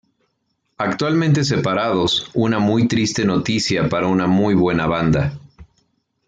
Actualmente 0.79 1.43
separados, 1.43 2.31
una 2.33 2.57
muy 2.57 2.87
triste 2.87 3.23
noticia 3.23 3.87
para 3.87 4.07
una 4.07 4.25
muy 4.25 4.55
buena 4.55 4.87
banda. 4.87 5.37